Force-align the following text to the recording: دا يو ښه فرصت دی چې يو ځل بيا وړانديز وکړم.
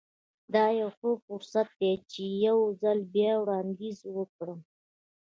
دا 0.53 0.65
يو 0.81 0.89
ښه 0.97 1.09
فرصت 1.25 1.69
دی 1.79 1.93
چې 2.11 2.23
يو 2.45 2.59
ځل 2.81 2.99
بيا 3.13 3.33
وړانديز 3.39 3.97
وکړم. 4.17 4.59